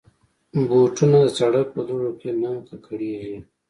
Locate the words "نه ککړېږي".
2.41-3.37